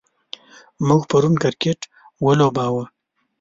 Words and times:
موږ 0.87 1.01
پرون 1.11 1.33
کرکټ 1.43 1.79
ولوباوه. 2.25 2.83